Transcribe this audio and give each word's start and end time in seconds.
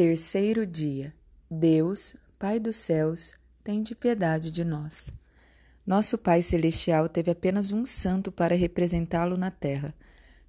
Terceiro 0.00 0.66
dia. 0.66 1.14
Deus, 1.50 2.16
Pai 2.38 2.58
dos 2.58 2.76
céus, 2.76 3.34
tem 3.62 3.82
de 3.82 3.94
piedade 3.94 4.50
de 4.50 4.64
nós. 4.64 5.12
Nosso 5.86 6.16
Pai 6.16 6.40
Celestial 6.40 7.06
teve 7.06 7.30
apenas 7.30 7.70
um 7.70 7.84
santo 7.84 8.32
para 8.32 8.54
representá-lo 8.54 9.36
na 9.36 9.50
terra. 9.50 9.94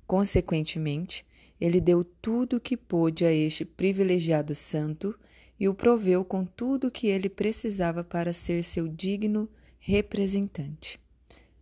Consequentemente, 0.08 1.26
ele 1.60 1.82
deu 1.82 2.02
tudo 2.02 2.56
o 2.56 2.60
que 2.62 2.78
pôde 2.78 3.26
a 3.26 3.34
este 3.34 3.66
privilegiado 3.66 4.56
santo 4.56 5.14
e 5.60 5.68
o 5.68 5.76
proveu 5.76 6.24
com 6.24 6.46
tudo 6.46 6.88
o 6.88 6.92
que 6.92 7.08
ele 7.08 7.28
precisava 7.28 8.06
para 8.06 8.32
ser 8.32 8.64
seu 8.64 8.88
digno 8.88 9.50
representante. 9.82 10.98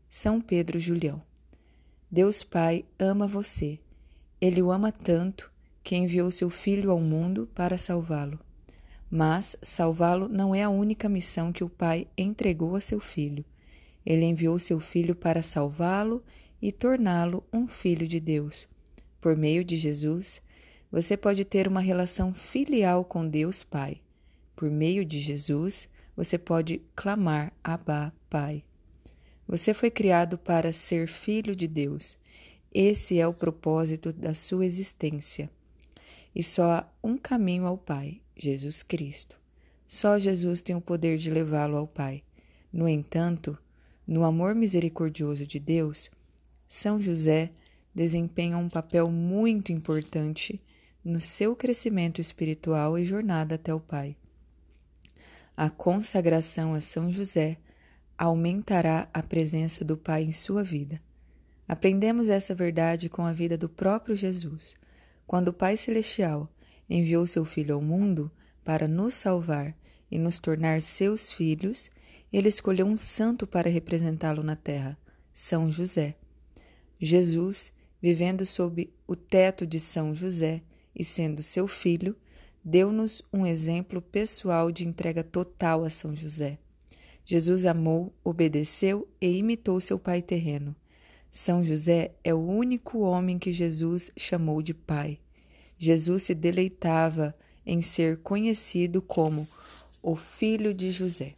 São 0.08 0.40
Pedro 0.40 0.78
Julião. 0.78 1.24
Deus 2.12 2.44
Pai 2.44 2.86
ama 3.00 3.26
você. 3.26 3.80
Ele 4.40 4.62
o 4.62 4.72
ama 4.72 4.92
tanto 4.92 5.52
que 5.90 5.96
enviou 5.96 6.30
seu 6.30 6.52
Filho 6.52 6.92
ao 6.92 7.00
mundo 7.00 7.50
para 7.56 7.76
salvá-lo. 7.76 8.40
Mas 9.10 9.56
salvá-lo 9.60 10.30
não 10.30 10.54
é 10.54 10.62
a 10.62 10.70
única 10.70 11.10
missão 11.10 11.52
que 11.52 11.64
o 11.64 11.70
Pai 11.70 12.06
entregou 12.16 12.76
a 12.76 12.80
seu 12.80 13.00
Filho. 13.00 13.44
Ele 14.06 14.24
enviou 14.24 14.60
seu 14.60 14.80
Filho 14.80 15.16
para 15.16 15.42
salvá-lo 15.42 16.24
e 16.62 16.72
torná-lo 16.72 17.44
um 17.52 17.68
filho 17.68 18.08
de 18.08 18.20
Deus. 18.20 18.68
Por 19.20 19.36
meio 19.36 19.66
de 19.66 19.78
Jesus, 19.78 20.44
você 20.92 21.18
pode 21.18 21.44
ter 21.44 21.68
uma 21.68 21.82
relação 21.82 22.36
filial 22.36 23.04
com 23.04 23.28
Deus 23.28 23.64
Pai. 23.64 24.00
Por 24.56 24.70
meio 24.70 25.04
de 25.04 25.20
Jesus, 25.20 25.90
você 26.16 26.38
pode 26.38 26.84
clamar 26.96 27.52
Abba, 27.64 28.14
Pai. 28.30 28.64
Você 29.48 29.74
foi 29.74 29.90
criado 29.90 30.38
para 30.38 30.72
ser 30.72 31.08
filho 31.08 31.56
de 31.56 31.68
Deus. 31.68 32.16
Esse 32.72 33.20
é 33.20 33.28
o 33.28 33.34
propósito 33.34 34.14
da 34.14 34.36
sua 34.36 34.68
existência. 34.68 35.50
E 36.40 36.44
só 36.44 36.72
há 36.72 36.90
um 37.04 37.18
caminho 37.18 37.66
ao 37.66 37.78
Pai, 37.78 38.22
Jesus 38.34 38.82
Cristo. 38.82 39.38
Só 39.86 40.18
Jesus 40.18 40.62
tem 40.62 40.74
o 40.74 40.80
poder 40.80 41.18
de 41.18 41.30
levá-lo 41.30 41.76
ao 41.76 41.86
Pai. 41.86 42.24
No 42.72 42.88
entanto, 42.88 43.60
no 44.08 44.24
amor 44.24 44.56
misericordioso 44.56 45.46
de 45.46 45.60
Deus, 45.60 46.10
São 46.66 46.98
José 46.98 47.52
desempenha 47.94 48.58
um 48.58 48.70
papel 48.70 49.12
muito 49.12 49.74
importante 49.74 50.64
no 51.04 51.20
seu 51.20 51.58
crescimento 51.58 52.22
espiritual 52.22 52.98
e 52.98 53.04
jornada 53.04 53.56
até 53.56 53.74
o 53.74 53.80
Pai. 53.82 54.16
A 55.58 55.70
consagração 55.70 56.74
a 56.74 56.80
São 56.80 57.12
José 57.12 57.58
aumentará 58.18 59.10
a 59.14 59.22
presença 59.22 59.84
do 59.84 59.98
Pai 59.98 60.24
em 60.24 60.32
sua 60.32 60.64
vida. 60.64 61.02
Aprendemos 61.68 62.30
essa 62.30 62.56
verdade 62.56 63.10
com 63.10 63.26
a 63.26 63.34
vida 63.34 63.58
do 63.58 63.68
próprio 63.68 64.16
Jesus. 64.16 64.78
Quando 65.30 65.50
o 65.50 65.54
Pai 65.54 65.78
Celestial 65.78 66.52
enviou 66.90 67.28
seu 67.28 67.46
Filho 67.46 67.76
ao 67.76 67.82
mundo 67.84 68.32
para 68.64 68.88
nos 68.88 69.14
salvar 69.14 69.78
e 70.10 70.18
nos 70.18 70.40
tornar 70.40 70.82
seus 70.82 71.32
filhos, 71.32 71.92
ele 72.34 72.50
escolheu 72.50 72.88
um 72.88 72.98
santo 72.98 73.46
para 73.46 73.70
representá-lo 73.70 74.42
na 74.42 74.56
terra, 74.56 74.98
São 75.32 75.72
José. 75.72 76.16
Jesus, 77.00 77.72
vivendo 78.02 78.44
sob 78.44 78.92
o 79.06 79.16
teto 79.16 79.68
de 79.68 79.80
São 79.80 80.16
José 80.16 80.64
e 80.96 81.06
sendo 81.06 81.44
seu 81.44 81.68
filho, 81.68 82.16
deu-nos 82.66 83.22
um 83.32 83.46
exemplo 83.46 84.02
pessoal 84.02 84.72
de 84.72 84.88
entrega 84.88 85.24
total 85.24 85.84
a 85.84 85.92
São 85.92 86.16
José. 86.16 86.58
Jesus 87.24 87.68
amou, 87.68 88.12
obedeceu 88.24 89.08
e 89.22 89.38
imitou 89.38 89.80
seu 89.80 90.00
pai 90.00 90.24
terreno. 90.24 90.76
São 91.32 91.64
José 91.64 92.12
é 92.24 92.34
o 92.34 92.40
único 92.40 93.00
homem 93.00 93.38
que 93.38 93.52
Jesus 93.52 94.12
chamou 94.18 94.62
de 94.62 94.74
pai. 94.74 95.20
Jesus 95.78 96.24
se 96.24 96.34
deleitava 96.36 97.36
em 97.66 97.82
ser 97.82 98.18
conhecido 98.18 99.02
como 99.02 99.48
o 100.02 100.16
filho 100.16 100.74
de 100.74 100.90
José. 100.90 101.36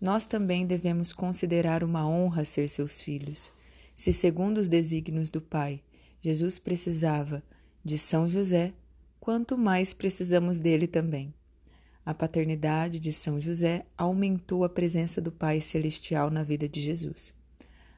Nós 0.00 0.26
também 0.26 0.66
devemos 0.66 1.12
considerar 1.12 1.82
uma 1.82 2.06
honra 2.06 2.44
ser 2.44 2.68
seus 2.68 3.00
filhos. 3.00 3.50
Se, 3.94 4.12
segundo 4.12 4.58
os 4.58 4.68
desígnios 4.68 5.30
do 5.30 5.40
Pai, 5.40 5.80
Jesus 6.20 6.58
precisava 6.58 7.42
de 7.82 7.96
São 7.96 8.28
José, 8.28 8.74
quanto 9.18 9.56
mais 9.56 9.94
precisamos 9.94 10.58
dele 10.58 10.86
também. 10.86 11.32
A 12.04 12.12
paternidade 12.12 13.00
de 13.00 13.12
São 13.12 13.40
José 13.40 13.86
aumentou 13.96 14.64
a 14.64 14.68
presença 14.68 15.20
do 15.20 15.32
Pai 15.32 15.60
Celestial 15.60 16.30
na 16.30 16.42
vida 16.42 16.68
de 16.68 16.80
Jesus. 16.80 17.32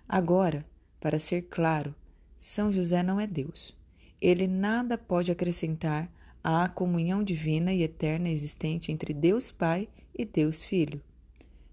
Agora, 0.09 0.64
para 1.00 1.19
ser 1.19 1.43
claro, 1.43 1.95
São 2.37 2.73
José 2.73 3.03
não 3.03 3.21
é 3.21 3.27
Deus. 3.27 3.77
Ele 4.21 4.47
nada 4.47 4.99
pode 4.99 5.31
acrescentar 5.31 6.11
à 6.43 6.69
comunhão 6.69 7.23
divina 7.23 7.73
e 7.73 7.83
eterna 7.83 8.29
existente 8.29 8.91
entre 8.91 9.12
Deus 9.12 9.50
Pai 9.50 9.89
e 10.17 10.25
Deus 10.25 10.65
Filho. 10.65 11.00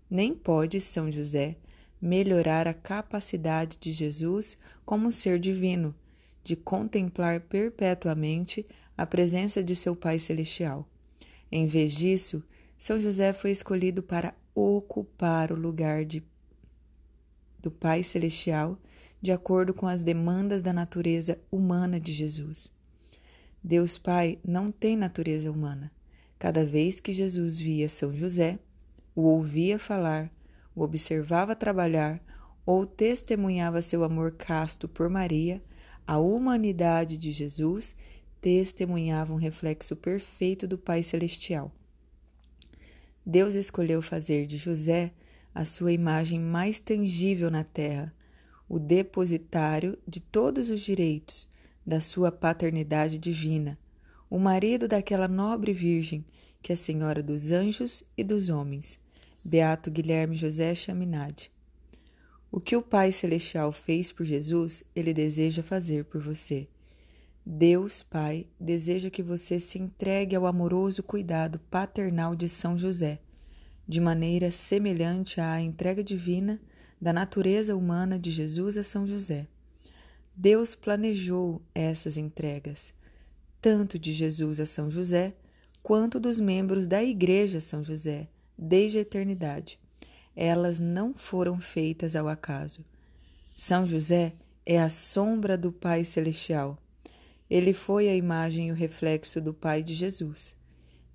Nem 0.09 0.33
pode 0.33 0.79
São 0.79 1.11
José 1.11 1.55
melhorar 1.99 2.67
a 2.67 2.73
capacidade 2.73 3.77
de 3.79 3.91
Jesus 3.91 4.57
como 4.85 5.11
ser 5.11 5.39
divino, 5.39 5.95
de 6.43 6.55
contemplar 6.55 7.41
perpetuamente 7.41 8.65
a 8.95 9.05
presença 9.05 9.63
de 9.63 9.75
seu 9.75 9.95
Pai 9.95 10.19
Celestial. 10.19 10.87
Em 11.51 11.65
vez 11.65 11.93
disso, 11.93 12.43
São 12.77 12.99
José 12.99 13.33
foi 13.33 13.51
escolhido 13.51 14.03
para 14.03 14.35
ocupar 14.53 15.51
o 15.51 15.55
lugar 15.55 16.05
de, 16.05 16.23
do 17.59 17.71
Pai 17.71 18.03
Celestial 18.03 18.77
de 19.25 19.31
acordo 19.31 19.73
com 19.73 19.87
as 19.87 20.03
demandas 20.03 20.61
da 20.61 20.71
natureza 20.71 21.39
humana 21.51 21.99
de 21.99 22.13
Jesus. 22.13 22.69
Deus 23.63 23.97
Pai 23.97 24.37
não 24.45 24.71
tem 24.71 24.95
natureza 24.95 25.51
humana. 25.51 25.91
Cada 26.37 26.63
vez 26.63 26.99
que 26.99 27.11
Jesus 27.11 27.59
via 27.59 27.89
São 27.89 28.13
José, 28.13 28.59
o 29.15 29.23
ouvia 29.23 29.79
falar, 29.79 30.31
o 30.75 30.83
observava 30.83 31.55
trabalhar 31.55 32.21
ou 32.67 32.85
testemunhava 32.85 33.81
seu 33.81 34.03
amor 34.03 34.33
casto 34.33 34.87
por 34.87 35.09
Maria, 35.09 35.59
a 36.05 36.19
humanidade 36.19 37.17
de 37.17 37.31
Jesus 37.31 37.95
testemunhava 38.39 39.33
um 39.33 39.37
reflexo 39.37 39.95
perfeito 39.95 40.67
do 40.67 40.77
Pai 40.77 41.01
Celestial. 41.01 41.71
Deus 43.25 43.55
escolheu 43.55 44.03
fazer 44.03 44.45
de 44.45 44.57
José 44.57 45.11
a 45.51 45.65
sua 45.65 45.91
imagem 45.91 46.39
mais 46.39 46.79
tangível 46.79 47.49
na 47.49 47.63
terra, 47.63 48.13
o 48.67 48.79
depositário 48.79 49.97
de 50.07 50.19
todos 50.19 50.69
os 50.69 50.81
direitos 50.81 51.47
da 51.85 52.01
sua 52.01 52.31
paternidade 52.31 53.17
divina, 53.17 53.77
o 54.29 54.39
marido 54.39 54.87
daquela 54.87 55.27
nobre 55.27 55.71
virgem 55.71 56.25
que 56.61 56.73
é 56.73 56.75
Senhora 56.75 57.21
dos 57.21 57.51
anjos 57.51 58.03
e 58.17 58.23
dos 58.23 58.49
homens, 58.49 58.99
Beato 59.43 59.91
Guilherme 59.91 60.35
José 60.35 60.73
Chaminade. 60.73 61.51
O 62.51 62.59
que 62.59 62.75
o 62.75 62.81
Pai 62.81 63.11
Celestial 63.11 63.71
fez 63.71 64.11
por 64.11 64.25
Jesus, 64.25 64.83
ele 64.95 65.13
deseja 65.13 65.61
fazer 65.61 66.05
por 66.05 66.19
você. 66.19 66.67
Deus 67.45 68.01
Pai 68.01 68.47
deseja 68.59 69.11
que 69.11 69.21
você 69.21 69.59
se 69.59 69.77
entregue 69.77 70.35
ao 70.35 70.47
amoroso 70.47 71.03
cuidado 71.03 71.59
paternal 71.69 72.33
de 72.33 72.49
São 72.49 72.75
José, 72.75 73.19
de 73.87 74.01
maneira 74.01 74.49
semelhante 74.49 75.39
à 75.39 75.61
entrega 75.61 76.03
divina 76.03 76.59
da 76.99 77.11
natureza 77.13 77.75
humana 77.75 78.17
de 78.17 78.31
Jesus 78.31 78.77
a 78.77 78.83
São 78.83 79.05
José. 79.05 79.47
Deus 80.35 80.75
planejou 80.75 81.61
essas 81.73 82.17
entregas, 82.17 82.93
tanto 83.61 83.97
de 83.97 84.11
Jesus 84.13 84.59
a 84.59 84.65
São 84.65 84.89
José, 84.89 85.33
quanto 85.81 86.19
dos 86.19 86.39
membros 86.39 86.87
da 86.87 87.03
Igreja 87.03 87.61
São 87.61 87.83
José, 87.83 88.27
desde 88.57 88.97
a 88.97 89.01
eternidade. 89.01 89.79
Elas 90.35 90.79
não 90.79 91.13
foram 91.13 91.59
feitas 91.59 92.15
ao 92.15 92.27
acaso. 92.27 92.83
São 93.53 93.85
José 93.85 94.33
é 94.65 94.79
a 94.79 94.89
sombra 94.89 95.57
do 95.57 95.71
Pai 95.71 96.03
Celestial 96.03 96.77
ele 97.49 97.73
foi 97.73 98.09
a 98.09 98.15
imagem 98.15 98.69
e 98.69 98.71
o 98.71 98.75
reflexo 98.75 99.39
do 99.39 99.53
Pai 99.53 99.83
de 99.83 99.93
Jesus. 99.93 100.55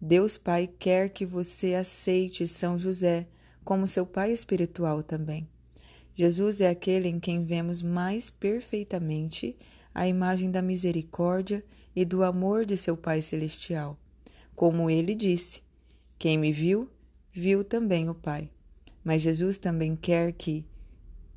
Deus 0.01 0.39
Pai 0.39 0.69
quer 0.79 1.11
que 1.11 1.27
você 1.27 1.75
aceite 1.75 2.47
São 2.47 2.79
José 2.79 3.27
como 3.65 3.87
seu 3.87 4.07
Pai 4.07 4.33
espiritual 4.33 5.03
também. 5.03 5.49
Jesus 6.21 6.61
é 6.61 6.69
aquele 6.69 7.09
em 7.09 7.19
quem 7.19 7.47
vemos 7.47 7.81
mais 7.81 8.29
perfeitamente 8.29 9.57
a 9.95 10.07
imagem 10.07 10.51
da 10.51 10.61
misericórdia 10.61 11.65
e 11.97 12.05
do 12.05 12.23
amor 12.23 12.67
de 12.67 12.77
seu 12.77 12.95
Pai 12.95 13.23
Celestial. 13.23 13.99
Como 14.55 14.91
ele 14.91 15.15
disse: 15.15 15.63
Quem 16.19 16.37
me 16.37 16.53
viu, 16.53 16.91
viu 17.33 17.65
também 17.65 18.11
o 18.11 18.15
Pai. 18.15 18.51
Mas 19.03 19.23
Jesus 19.23 19.57
também 19.57 19.97
quer 19.97 20.33
que 20.33 20.63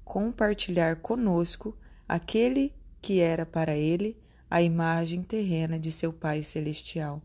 compartilhar 0.03 0.97
conosco 0.97 1.77
aquele 2.05 2.73
que 3.01 3.21
era 3.21 3.45
para 3.45 3.77
ele 3.77 4.17
a 4.49 4.61
imagem 4.61 5.23
terrena 5.23 5.79
de 5.79 5.93
seu 5.93 6.11
Pai 6.11 6.43
Celestial. 6.43 7.21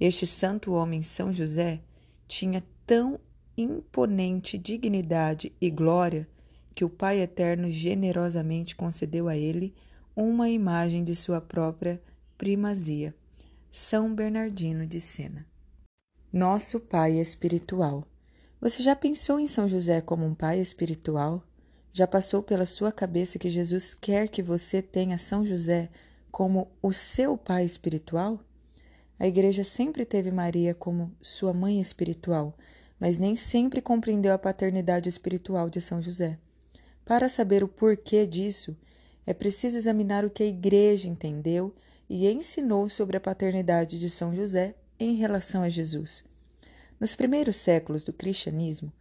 Este 0.00 0.26
santo 0.26 0.72
homem, 0.72 1.02
São 1.04 1.32
José, 1.32 1.80
tinha 2.26 2.64
tão 2.84 3.20
imponente 3.56 4.58
dignidade 4.58 5.52
e 5.60 5.70
glória 5.70 6.26
que 6.78 6.84
o 6.84 6.88
Pai 6.88 7.20
Eterno 7.20 7.68
generosamente 7.68 8.76
concedeu 8.76 9.26
a 9.26 9.36
ele 9.36 9.74
uma 10.14 10.48
imagem 10.48 11.02
de 11.02 11.12
sua 11.12 11.40
própria 11.40 12.00
primazia. 12.36 13.12
São 13.68 14.14
Bernardino 14.14 14.86
de 14.86 15.00
Sena. 15.00 15.44
Nosso 16.32 16.78
Pai 16.78 17.14
Espiritual. 17.14 18.06
Você 18.60 18.80
já 18.80 18.94
pensou 18.94 19.40
em 19.40 19.48
São 19.48 19.66
José 19.66 20.00
como 20.00 20.24
um 20.24 20.36
pai 20.36 20.60
espiritual? 20.60 21.42
Já 21.92 22.06
passou 22.06 22.44
pela 22.44 22.64
sua 22.64 22.92
cabeça 22.92 23.40
que 23.40 23.50
Jesus 23.50 23.92
quer 23.92 24.28
que 24.28 24.40
você 24.40 24.80
tenha 24.80 25.18
São 25.18 25.44
José 25.44 25.90
como 26.30 26.70
o 26.80 26.92
seu 26.92 27.36
pai 27.36 27.64
espiritual? 27.64 28.38
A 29.18 29.26
Igreja 29.26 29.64
sempre 29.64 30.04
teve 30.04 30.30
Maria 30.30 30.76
como 30.76 31.10
sua 31.20 31.52
mãe 31.52 31.80
espiritual, 31.80 32.56
mas 33.00 33.18
nem 33.18 33.34
sempre 33.34 33.82
compreendeu 33.82 34.32
a 34.32 34.38
paternidade 34.38 35.08
espiritual 35.08 35.68
de 35.68 35.80
São 35.80 36.00
José. 36.00 36.38
Para 37.08 37.26
saber 37.26 37.64
o 37.64 37.68
porquê 37.68 38.26
disso, 38.26 38.76
é 39.26 39.32
preciso 39.32 39.78
examinar 39.78 40.26
o 40.26 40.30
que 40.30 40.42
a 40.42 40.46
Igreja 40.46 41.08
entendeu 41.08 41.74
e 42.06 42.28
ensinou 42.28 42.86
sobre 42.86 43.16
a 43.16 43.20
paternidade 43.20 43.98
de 43.98 44.10
São 44.10 44.36
José 44.36 44.74
em 45.00 45.14
relação 45.14 45.62
a 45.62 45.70
Jesus. 45.70 46.22
Nos 47.00 47.14
primeiros 47.14 47.56
séculos 47.56 48.04
do 48.04 48.12
cristianismo, 48.12 48.92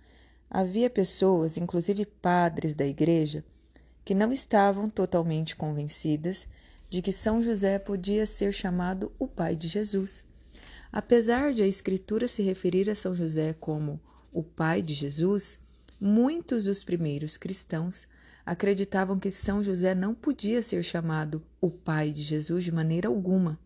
havia 0.50 0.90
pessoas, 0.90 1.58
inclusive 1.58 2.06
padres 2.06 2.76
da 2.76 2.86
Igreja, 2.86 3.44
que 4.06 4.16
não 4.16 4.32
estavam 4.32 4.90
totalmente 4.90 5.54
convencidas 5.54 6.48
de 6.90 7.02
que 7.02 7.12
São 7.12 7.44
José 7.44 7.78
podia 7.78 8.26
ser 8.26 8.54
chamado 8.54 9.12
o 9.20 9.28
pai 9.28 9.54
de 9.54 9.68
Jesus. 9.68 10.24
Apesar 10.94 11.54
de 11.54 11.62
a 11.62 11.68
Escritura 11.68 12.30
se 12.30 12.42
referir 12.42 12.90
a 12.90 12.96
São 12.96 13.14
José 13.14 13.52
como 13.52 14.00
o 14.32 14.42
pai 14.42 14.82
de 14.82 14.94
Jesus, 14.94 15.60
muitos 16.00 16.66
dos 16.66 16.84
primeiros 16.84 17.38
cristãos 17.38 18.08
acreditavam 18.46 19.20
que 19.20 19.30
São 19.30 19.64
José 19.64 19.94
não 19.94 20.14
podia 20.14 20.62
ser 20.62 20.84
chamado 20.84 21.44
o 21.60 21.70
pai 21.70 22.12
de 22.12 22.24
Jesus 22.24 22.64
de 22.64 22.72
maneira 22.72 23.08
alguma. 23.08 23.60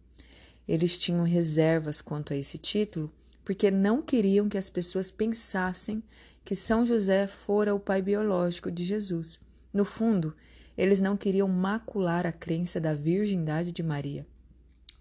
Eles 0.68 0.98
tinham 0.98 1.24
reservas 1.24 2.02
quanto 2.02 2.34
a 2.34 2.36
esse 2.36 2.58
título 2.58 3.12
porque 3.44 3.72
não 3.72 4.02
queriam 4.02 4.48
que 4.48 4.58
as 4.58 4.70
pessoas 4.70 5.12
pensassem 5.12 6.02
que 6.44 6.56
São 6.56 6.86
José 6.86 7.28
fora 7.28 7.76
o 7.76 7.80
pai 7.80 8.02
biológico 8.02 8.72
de 8.72 8.86
Jesus. 8.86 9.40
No 9.74 9.86
fundo, 9.86 10.36
eles 10.78 11.02
não 11.02 11.18
queriam 11.18 11.48
macular 11.48 12.26
a 12.26 12.32
crença 12.32 12.80
da 12.80 12.94
virgindade 12.94 13.72
de 13.72 13.84
Maria. 13.84 14.26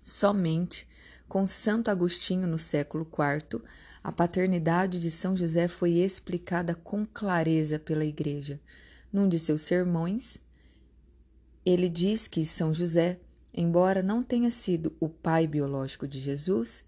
Somente 0.03 0.89
com 1.31 1.47
Santo 1.47 1.93
Agostinho 1.93 2.49
no 2.49 2.59
século 2.59 3.07
IV, 3.07 3.63
a 4.03 4.11
paternidade 4.11 5.01
de 5.01 5.13
São 5.13 5.37
José 5.37 5.69
foi 5.69 5.93
explicada 5.93 6.75
com 6.75 7.07
clareza 7.07 7.79
pela 7.79 8.05
Igreja. 8.05 8.61
Num 9.13 9.29
de 9.29 9.39
seus 9.39 9.63
sermões, 9.63 10.41
ele 11.65 11.89
diz 11.89 12.27
que 12.27 12.45
São 12.45 12.75
José, 12.75 13.21
embora 13.55 14.03
não 14.03 14.25
tenha 14.25 14.51
sido 14.51 14.93
o 14.99 15.09
pai 15.09 15.47
biológico 15.47 16.09
de 16.09 16.19
Jesus, 16.19 16.83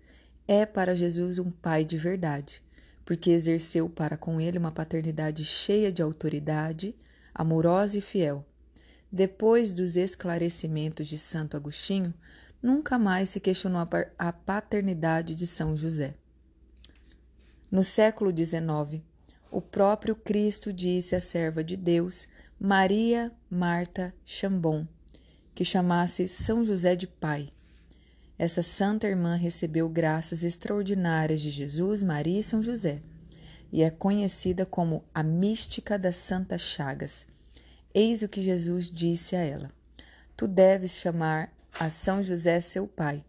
é 0.49 0.67
para 0.67 0.97
Jesus 0.97 1.39
um 1.39 1.49
pai 1.49 1.85
de 1.85 1.97
verdade, 1.97 2.61
porque 3.05 3.31
exerceu 3.31 3.89
para 3.89 4.17
com 4.17 4.41
ele 4.41 4.59
uma 4.59 4.73
paternidade 4.73 5.45
cheia 5.45 5.93
de 5.93 6.03
autoridade, 6.03 6.97
amorosa 7.33 7.97
e 7.97 8.01
fiel, 8.01 8.45
depois 9.11 9.71
dos 9.71 9.95
esclarecimentos 9.95 11.07
de 11.07 11.17
Santo 11.17 11.57
Agostinho, 11.57 12.13
nunca 12.63 12.99
mais 12.99 13.29
se 13.29 13.41
questionou 13.41 13.87
a 14.19 14.33
paternidade 14.33 15.35
de 15.35 15.47
São 15.47 15.77
José. 15.77 16.15
No 17.71 17.83
século 17.83 18.31
XIX, 18.31 19.03
o 19.51 19.61
próprio 19.61 20.15
Cristo 20.15 20.73
disse 20.73 21.17
à 21.17 21.21
serva 21.21 21.65
de 21.65 21.77
Deus, 21.77 22.29
Maria 22.61 23.33
Marta 23.51 24.15
Chambon, 24.25 24.87
que 25.55 25.65
chamasse 25.65 26.29
São 26.29 26.65
José 26.65 26.95
de 26.95 27.07
Pai. 27.07 27.49
Essa 28.39 28.63
santa 28.63 29.09
irmã 29.09 29.35
recebeu 29.35 29.89
graças 29.89 30.45
extraordinárias 30.45 31.41
de 31.41 31.51
Jesus, 31.51 32.03
Maria 32.03 32.41
e 32.41 32.43
São 32.43 32.63
José, 32.63 33.03
e 33.73 33.83
é 33.83 33.91
conhecida 33.91 34.65
como 34.65 35.05
a 35.15 35.23
mística 35.23 35.99
das 35.99 36.17
Santas 36.17 36.61
Chagas 36.61 37.27
Eis 37.95 38.23
o 38.23 38.29
que 38.29 38.41
Jesus 38.41 38.91
disse 38.91 39.37
a 39.37 39.41
ela: 39.41 39.71
Tu 40.37 40.49
deves 40.49 40.93
chamar 40.93 41.53
a 41.79 41.89
São 41.91 42.23
José 42.23 42.61
seu 42.61 42.87
pai, 42.87 43.25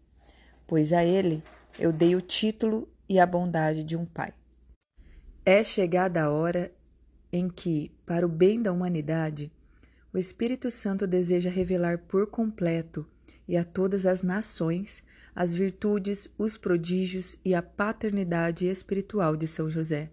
pois 0.66 0.92
a 0.92 1.04
ele 1.04 1.42
eu 1.78 1.92
dei 1.92 2.14
o 2.14 2.20
título 2.20 2.88
e 3.08 3.18
a 3.18 3.26
bondade 3.26 3.82
de 3.82 3.96
um 3.96 4.04
pai. 4.04 4.32
É 5.44 5.62
chegada 5.62 6.22
a 6.22 6.30
hora 6.30 6.72
em 7.32 7.48
que, 7.48 7.90
para 8.06 8.24
o 8.24 8.28
bem 8.28 8.62
da 8.62 8.72
humanidade, 8.72 9.52
o 10.12 10.18
Espírito 10.18 10.70
Santo 10.70 11.06
deseja 11.06 11.50
revelar 11.50 11.98
por 11.98 12.28
completo 12.28 13.06
e 13.48 13.56
a 13.56 13.64
todas 13.64 14.06
as 14.06 14.22
nações 14.22 15.02
as 15.34 15.52
virtudes, 15.52 16.28
os 16.38 16.56
prodígios 16.56 17.36
e 17.44 17.54
a 17.54 17.62
paternidade 17.62 18.66
espiritual 18.66 19.36
de 19.36 19.48
São 19.48 19.68
José. 19.68 20.10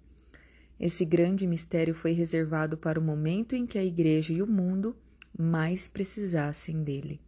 Esse 0.79 1.05
grande 1.05 1.45
mistério 1.45 1.93
foi 1.93 2.11
reservado 2.13 2.75
para 2.75 2.99
o 2.99 3.03
momento 3.03 3.55
em 3.55 3.67
que 3.67 3.77
a 3.77 3.85
Igreja 3.85 4.33
e 4.33 4.41
o 4.41 4.47
mundo 4.47 4.97
mais 5.37 5.87
precisassem 5.87 6.83
dele. 6.83 7.21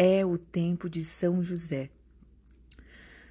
É 0.00 0.24
o 0.24 0.38
tempo 0.38 0.88
de 0.88 1.02
São 1.02 1.42
José. 1.42 1.90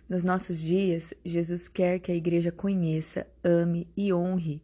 Nos 0.10 0.22
nossos 0.22 0.60
dias, 0.60 1.14
Jesus 1.24 1.70
quer 1.70 1.98
que 1.98 2.12
a 2.12 2.16
Igreja 2.16 2.52
conheça, 2.52 3.26
ame 3.42 3.88
e 3.96 4.12
honre 4.12 4.62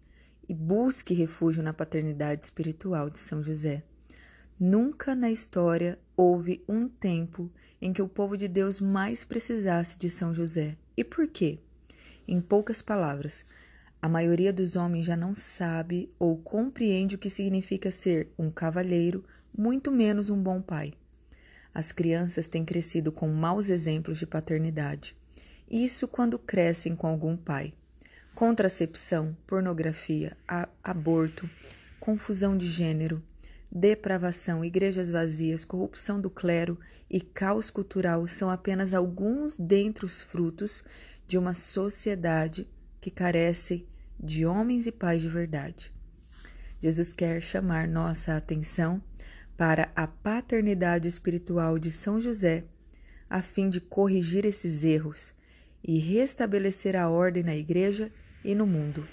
e 0.49 0.53
busque 0.53 1.13
refúgio 1.13 1.63
na 1.63 1.73
paternidade 1.73 2.43
espiritual 2.43 3.09
de 3.09 3.19
São 3.19 3.41
José. 3.41 3.85
Nunca 4.59 5.15
na 5.15 5.31
história 5.31 5.97
houve 6.17 6.61
um 6.67 6.89
tempo 6.89 7.49
em 7.81 7.93
que 7.93 8.01
o 8.01 8.09
povo 8.09 8.35
de 8.35 8.49
Deus 8.49 8.81
mais 8.81 9.23
precisasse 9.23 9.97
de 9.97 10.09
São 10.09 10.33
José. 10.33 10.75
E 10.97 11.05
por 11.05 11.25
quê? 11.25 11.57
Em 12.27 12.41
poucas 12.41 12.81
palavras, 12.81 13.45
A 14.03 14.09
maioria 14.09 14.51
dos 14.51 14.75
homens 14.75 15.05
já 15.05 15.15
não 15.15 15.33
sabe 15.33 16.11
ou 16.19 16.35
compreende 16.35 17.15
o 17.15 17.17
que 17.17 17.29
significa 17.29 17.89
ser 17.89 18.27
um 18.37 18.51
cavalheiro, 18.51 19.23
muito 19.57 19.89
menos 19.89 20.29
um 20.29 20.43
bom 20.43 20.61
pai. 20.61 20.91
As 21.73 21.91
crianças 21.91 22.47
têm 22.47 22.63
crescido 22.63 23.11
com 23.11 23.27
maus 23.27 23.69
exemplos 23.69 24.17
de 24.17 24.27
paternidade. 24.27 25.15
Isso 25.69 26.07
quando 26.07 26.37
crescem 26.37 26.95
com 26.95 27.07
algum 27.07 27.35
pai. 27.35 27.73
Contracepção, 28.35 29.35
pornografia, 29.47 30.37
aborto, 30.83 31.49
confusão 31.99 32.55
de 32.55 32.67
gênero, 32.67 33.23
depravação, 33.71 34.63
igrejas 34.63 35.09
vazias, 35.09 35.65
corrupção 35.65 36.21
do 36.21 36.29
clero 36.29 36.79
e 37.09 37.19
caos 37.19 37.71
cultural 37.71 38.27
são 38.27 38.49
apenas 38.49 38.93
alguns 38.93 39.57
dentre 39.57 40.05
os 40.05 40.21
frutos 40.21 40.83
de 41.27 41.37
uma 41.37 41.55
sociedade 41.55 42.69
que 43.01 43.09
carece 43.09 43.87
de 44.19 44.45
homens 44.45 44.85
e 44.85 44.91
pais 44.91 45.21
de 45.21 45.29
verdade. 45.29 45.91
Jesus 46.79 47.13
quer 47.13 47.41
chamar 47.41 47.87
nossa 47.87 48.35
atenção 48.35 49.01
para 49.55 49.91
a 49.95 50.07
paternidade 50.07 51.07
espiritual 51.07 51.77
de 51.77 51.91
São 51.91 52.19
José, 52.19 52.65
a 53.29 53.41
fim 53.41 53.69
de 53.69 53.79
corrigir 53.79 54.45
esses 54.45 54.83
erros 54.83 55.33
e 55.83 55.99
restabelecer 55.99 56.95
a 56.95 57.09
ordem 57.09 57.43
na 57.43 57.55
igreja 57.55 58.11
e 58.43 58.55
no 58.55 58.65
mundo. 58.65 59.07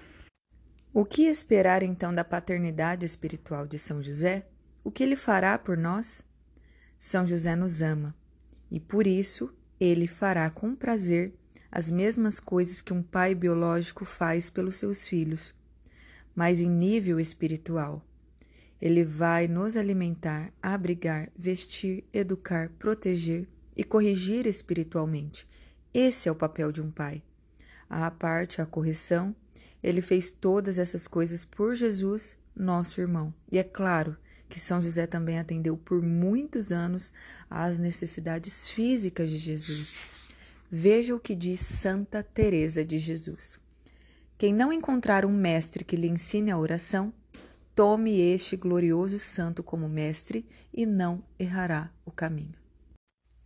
O 0.93 1.05
que 1.05 1.23
esperar 1.23 1.83
então 1.83 2.13
da 2.13 2.25
paternidade 2.25 3.07
espiritual 3.07 3.67
de 3.67 3.79
São 3.79 4.03
José? 4.03 4.47
O 4.83 4.91
que 4.91 5.03
ele 5.03 5.17
fará 5.17 5.59
por 5.59 5.77
nós? 5.77 6.23
São 6.99 7.27
José 7.27 7.55
nos 7.55 7.81
ama 7.81 8.15
e 8.71 8.79
por 8.79 9.07
isso 9.07 9.55
ele 9.79 10.07
fará 10.07 10.49
com 10.51 10.75
prazer 10.75 11.35
as 11.71 11.91
mesmas 11.91 12.41
coisas 12.41 12.83
que 12.83 12.93
um 12.93 13.03
pai 13.03 13.35
biológico 13.35 14.05
faz 14.05 14.51
pelos 14.51 14.77
seus 14.77 15.07
filhos, 15.07 15.55
mas 16.35 16.61
em 16.61 16.69
nível 16.69 17.21
espiritual. 17.21 18.05
Ele 18.81 19.05
vai 19.05 19.47
nos 19.47 19.77
alimentar, 19.77 20.53
abrigar, 20.63 21.31
vestir, 21.37 22.05
educar, 22.13 22.71
proteger 22.79 23.47
e 23.77 23.85
corrigir 23.85 24.47
espiritualmente. 24.47 25.47
Esse 25.93 26.29
é 26.29 26.33
o 26.33 26.37
papel 26.37 26.73
de 26.73 26.81
um 26.81 26.91
pai. 26.91 27.23
À 27.89 28.11
parte 28.11 28.63
a 28.63 28.67
correção, 28.67 29.35
ele 29.83 30.01
fez 30.01 30.31
todas 30.31 30.79
essas 30.79 31.07
coisas 31.07 31.45
por 31.45 31.75
Jesus, 31.75 32.37
nosso 32.55 33.01
irmão. 33.01 33.35
E 33.51 33.59
é 33.59 33.65
claro 33.65 34.17
que 34.49 34.61
São 34.61 34.83
José 34.83 35.07
também 35.07 35.39
atendeu 35.39 35.77
por 35.77 36.03
muitos 36.03 36.73
anos 36.73 37.13
às 37.49 37.79
necessidades 37.79 38.69
físicas 38.69 39.31
de 39.31 39.39
Jesus. 39.39 39.99
Veja 40.71 41.15
o 41.15 41.21
que 41.21 41.35
diz 41.35 41.61
Santa 41.61 42.23
Teresa 42.23 42.85
de 42.85 42.99
Jesus. 42.99 43.59
Quem 44.37 44.55
não 44.55 44.73
encontrar 44.73 45.25
um 45.25 45.33
mestre 45.33 45.85
que 45.85 45.97
lhe 45.97 46.09
ensine 46.09 46.51
a 46.51 46.59
oração, 46.59 47.13
tome 47.75 48.21
este 48.21 48.57
glorioso 48.57 49.19
santo 49.19 49.63
como 49.63 49.89
mestre 49.89 50.47
e 50.73 50.85
não 50.85 51.25
errará 51.39 51.93
o 52.05 52.11
caminho. 52.11 52.59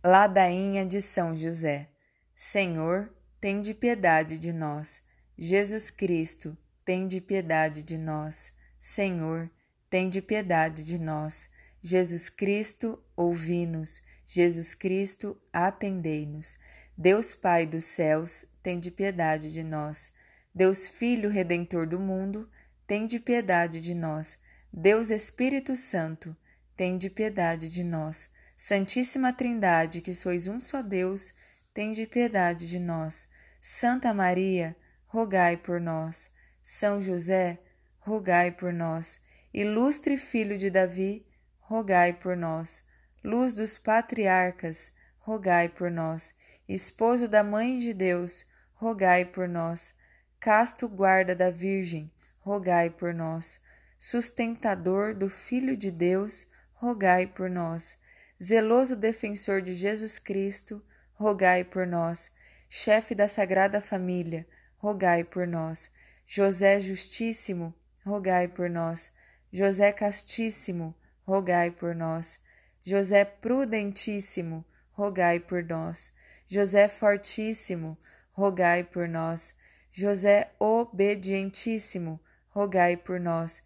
Ladainha 0.03 0.85
de 0.85 1.01
São 1.01 1.35
José. 1.35 1.89
Senhor, 2.35 3.13
tem 3.39 3.61
de 3.61 3.73
piedade 3.73 4.37
de 4.37 4.51
nós. 4.53 5.01
Jesus 5.37 5.89
Cristo, 5.89 6.57
tem 6.83 7.07
de 7.07 7.19
piedade 7.19 7.81
de 7.81 7.97
nós. 7.97 8.51
Senhor, 8.79 9.49
tem 9.89 10.09
de 10.09 10.21
piedade 10.21 10.83
de 10.83 10.99
nós. 10.99 11.49
Jesus 11.81 12.29
Cristo, 12.29 13.01
ouvi-nos. 13.15 14.01
Jesus 14.25 14.75
Cristo, 14.75 15.39
atendei-nos. 15.51 16.55
Deus 16.97 17.35
Pai 17.35 17.65
dos 17.65 17.85
céus, 17.85 18.45
tem 18.61 18.79
de 18.79 18.89
piedade 18.89 19.51
de 19.51 19.63
nós. 19.63 20.11
Deus 20.53 20.87
Filho 20.87 21.29
Redentor 21.29 21.87
do 21.87 21.99
mundo, 21.99 22.49
tem 22.87 23.07
de 23.07 23.19
piedade 23.19 23.81
de 23.81 23.93
nós. 23.93 24.37
Deus 24.71 25.09
Espírito 25.09 25.75
Santo, 25.75 26.35
tem 26.75 26.97
de 26.97 27.09
piedade 27.09 27.69
de 27.69 27.83
nós. 27.83 28.29
Santíssima 28.57 29.33
Trindade, 29.33 30.01
que 30.01 30.13
sois 30.13 30.47
um 30.47 30.59
só 30.59 30.81
Deus, 30.81 31.33
tem 31.73 31.93
de 31.93 32.05
piedade 32.05 32.69
de 32.69 32.79
nós. 32.79 33.27
Santa 33.61 34.13
Maria, 34.13 34.75
rogai 35.07 35.57
por 35.57 35.79
nós. 35.79 36.29
São 36.61 36.99
José, 37.01 37.59
rogai 37.99 38.51
por 38.51 38.71
nós. 38.71 39.19
Ilustre 39.53 40.17
Filho 40.17 40.57
de 40.57 40.69
Davi, 40.69 41.25
rogai 41.59 42.13
por 42.13 42.35
nós. 42.35 42.83
Luz 43.23 43.55
dos 43.55 43.77
patriarcas, 43.77 44.91
rogai 45.19 45.69
por 45.69 45.89
nós 45.89 46.33
esposo 46.67 47.27
da 47.27 47.43
Mãe 47.43 47.77
de 47.77 47.93
Deus, 47.93 48.45
rogai 48.73 49.23
por 49.23 49.47
nós. 49.47 49.93
Casto 50.39 50.87
guarda 50.87 51.35
da 51.35 51.51
Virgem, 51.51 52.11
rogai 52.45 52.91
por 52.91 53.11
nós. 53.11 53.59
Sustentador 53.97 55.15
do 55.15 55.27
Filho 55.27 55.75
de 55.75 55.89
Deus, 55.89 56.45
rogai 56.75 57.25
por 57.25 57.49
nós. 57.49 57.97
Zeloso 58.41 58.95
defensor 58.95 59.63
de 59.63 59.73
Jesus 59.73 60.19
Cristo, 60.19 60.79
rogai 61.15 61.63
por 61.63 61.87
nós. 61.87 62.29
Chefe 62.69 63.15
da 63.15 63.27
Sagrada 63.27 63.81
Família, 63.81 64.47
rogai 64.77 65.23
por 65.23 65.47
nós. 65.47 65.89
José 66.27 66.79
Justíssimo, 66.79 67.73
rogai 68.05 68.47
por 68.47 68.69
nós. 68.69 69.11
José 69.51 69.91
Castíssimo, 69.91 70.93
rogai 71.23 71.71
por 71.71 71.95
nós. 71.95 72.37
José 72.83 73.25
Prudentíssimo, 73.25 74.63
rogai 74.91 75.39
por 75.39 75.63
nós. 75.63 76.11
José 76.45 76.87
Fortíssimo, 76.87 77.97
rogai 78.31 78.83
por 78.83 79.07
nós. 79.07 79.55
José 79.91 80.51
Obedientíssimo, 80.59 82.19
rogai 82.55 82.95
por 82.95 83.19
nós. 83.19 83.61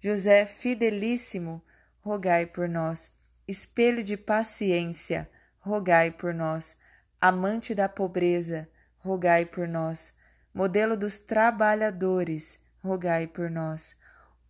José 0.00 0.44
Fidelíssimo, 0.46 1.62
rogai 2.00 2.46
por 2.46 2.68
nós. 2.68 3.12
Espelho 3.46 4.02
de 4.02 4.16
paciência, 4.16 5.30
rogai 5.60 6.10
por 6.10 6.34
nós. 6.34 6.74
Amante 7.20 7.74
da 7.74 7.88
pobreza, 7.88 8.68
rogai 8.98 9.44
por 9.44 9.68
nós. 9.68 10.12
Modelo 10.52 10.96
dos 10.96 11.20
trabalhadores, 11.20 12.58
rogai 12.82 13.28
por 13.28 13.48
nós. 13.48 13.94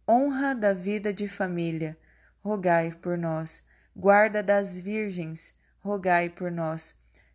Honra 0.09 0.55
da 0.55 0.73
vida 0.73 1.13
de 1.13 1.29
família, 1.29 1.99
rogai 2.41 2.91
por 2.91 3.19
nós. 3.19 3.63
Guarda 3.95 4.43
das 4.43 4.81
virgens, 4.81 5.53
rogai 5.81 6.31
por 6.31 6.51
nós 6.51 6.95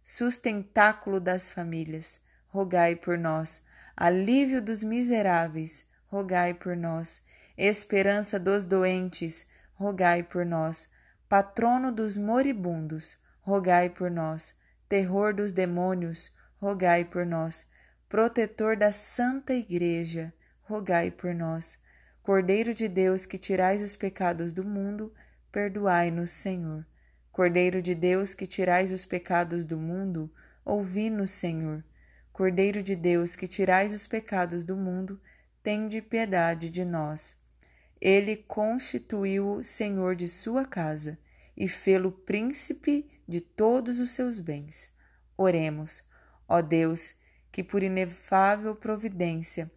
sustentáculo 0.10 1.20
das 1.20 1.52
famílias, 1.52 2.22
rogai 2.48 2.96
por 2.96 3.18
nós. 3.18 3.62
Alívio 3.94 4.62
dos 4.62 4.82
miseráveis, 4.82 5.84
rogai 6.08 6.54
por 6.54 6.76
nós. 6.76 7.22
Esperança 7.58 8.40
dos 8.40 8.66
doentes, 8.66 9.46
rogai 9.76 10.24
por 10.24 10.46
nós. 10.46 10.88
Patrono 11.30 11.92
dos 11.92 12.18
moribundos, 12.18 13.18
rogai 13.42 13.90
por 13.90 14.10
nós. 14.10 14.56
Terror 14.88 15.34
dos 15.34 15.54
demônios, 15.54 16.32
rogai 16.60 17.04
por 17.04 17.26
nós. 17.26 17.66
Protetor 18.08 18.78
da 18.78 18.92
Santa 18.92 19.54
Igreja, 19.54 20.34
rogai 20.64 21.12
por 21.12 21.34
nós. 21.34 21.78
Cordeiro 22.24 22.74
de 22.74 22.88
Deus 22.88 23.26
que 23.26 23.38
tirais 23.38 23.82
os 23.82 23.96
pecados 23.96 24.54
do 24.54 24.64
mundo, 24.64 25.14
perdoai-nos, 25.52 26.32
Senhor. 26.32 26.86
Cordeiro 27.32 27.82
de 27.82 27.94
Deus 27.94 28.34
que 28.34 28.48
tirais 28.48 28.92
os 28.92 29.06
pecados 29.06 29.64
do 29.66 29.78
mundo, 29.78 30.32
ouvi-nos, 30.66 31.32
Senhor. 31.32 31.84
Cordeiro 32.34 32.84
de 32.84 32.96
Deus 32.96 33.36
que 33.36 33.48
tirais 33.48 33.94
os 33.94 34.08
pecados 34.08 34.64
do 34.64 34.76
mundo, 34.76 35.20
tende 35.68 36.02
piedade 36.02 36.70
de 36.70 36.86
nós. 36.86 37.36
Ele 38.00 38.38
constituiu-o 38.38 39.62
Senhor 39.62 40.16
de 40.16 40.26
sua 40.26 40.64
casa 40.64 41.20
e 41.58 41.68
fê-lo 41.68 42.10
príncipe 42.10 43.06
de 43.28 43.42
todos 43.42 44.00
os 44.00 44.12
seus 44.12 44.40
bens. 44.40 44.90
Oremos, 45.36 46.06
ó 46.48 46.62
Deus, 46.62 47.16
que 47.52 47.62
por 47.66 47.84
inefável 47.84 48.78
providência 48.78 49.70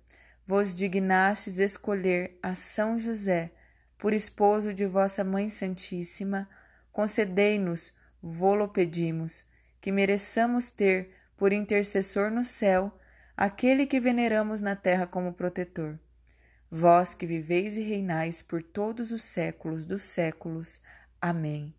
vos 0.46 0.72
dignastes 0.72 1.58
escolher 1.58 2.38
a 2.40 2.54
São 2.54 2.96
José 2.96 3.50
por 3.98 4.14
esposo 4.14 4.72
de 4.72 4.86
vossa 4.86 5.24
Mãe 5.24 5.50
Santíssima 5.50 6.48
concedei-nos, 6.92 7.92
vô-lo 8.22 8.68
pedimos, 8.68 9.44
que 9.80 9.90
mereçamos 9.90 10.70
ter, 10.70 11.10
por 11.36 11.52
intercessor 11.52 12.30
no 12.30 12.44
céu, 12.44 12.96
aquele 13.40 13.86
que 13.86 13.98
veneramos 13.98 14.60
na 14.60 14.76
terra 14.76 15.06
como 15.06 15.32
protetor. 15.32 15.98
Vós 16.70 17.14
que 17.14 17.24
viveis 17.24 17.78
e 17.78 17.80
reinais 17.80 18.42
por 18.42 18.62
todos 18.62 19.12
os 19.12 19.22
séculos 19.22 19.86
dos 19.86 20.02
séculos. 20.02 20.82
Amém. 21.18 21.74